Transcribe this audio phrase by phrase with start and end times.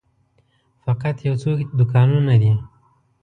[0.85, 1.49] فقط یو څو
[1.79, 2.51] دوکانونه دي.